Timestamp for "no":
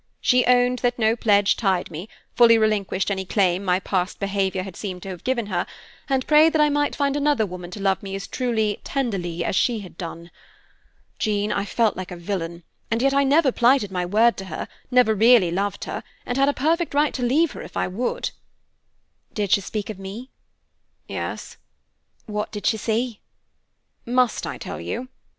0.97-1.15